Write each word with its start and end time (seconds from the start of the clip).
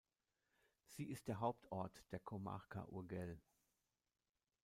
Sie 0.87 1.03
ist 1.11 1.27
der 1.27 1.41
Hauptort 1.41 2.03
der 2.11 2.17
Comarca 2.19 2.85
Urgell. 2.85 3.39